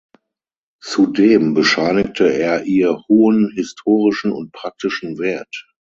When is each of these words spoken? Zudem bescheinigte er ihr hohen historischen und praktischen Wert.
Zudem 0.83 1.53
bescheinigte 1.53 2.33
er 2.33 2.63
ihr 2.65 3.03
hohen 3.07 3.51
historischen 3.53 4.31
und 4.31 4.51
praktischen 4.51 5.19
Wert. 5.19 5.67